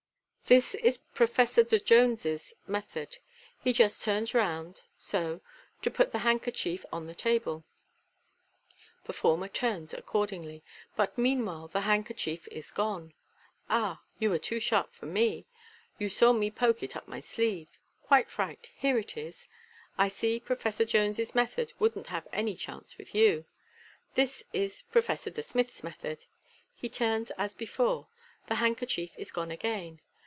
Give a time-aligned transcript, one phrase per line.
[0.47, 3.19] This is Professor De Jones's method.
[3.63, 5.39] He just turns round, so,
[5.81, 7.63] to put the handkerchief on the table"
[9.05, 10.61] (performer turns accordingly),
[10.97, 13.13] "but meanwhile the hand kerchief is gone.
[13.69, 15.47] Ah, you were too sharp for me!
[15.97, 17.79] You saw me poke it up my sleeve}
[18.09, 19.47] Quite right, here it is.
[19.97, 23.45] I see Professor De MODERN MAGIC, 141 Jones's method wouldn't have any chance with you.
[24.15, 26.25] This is Pro fessor De Smith's method."
[26.75, 28.09] He turns as before.
[28.47, 30.01] "The hand kerchief is gone again.